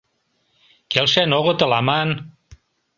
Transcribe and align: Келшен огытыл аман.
Келшен 0.91 1.29
огытыл 1.37 1.71
аман. 1.79 2.09